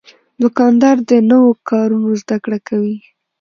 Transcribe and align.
دوکاندار 0.41 0.95
د 1.09 1.11
نوو 1.29 1.51
کارونو 1.69 2.09
زدهکړه 2.21 2.59
کوي. 2.67 2.97